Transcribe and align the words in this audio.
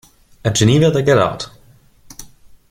At 0.43 0.55
Geneva 0.55 0.89
they 0.89 1.03
get 1.03 1.19
out. 1.19 1.51